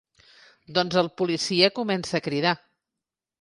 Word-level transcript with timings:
Doncs 0.77 0.97
el 1.01 1.09
policia 1.21 1.69
comença 1.81 2.19
a 2.21 2.23
cridar. 2.29 2.55